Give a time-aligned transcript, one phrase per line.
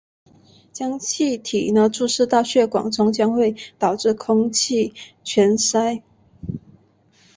[0.73, 6.01] 将气体注射到血管中将会导致空气栓塞。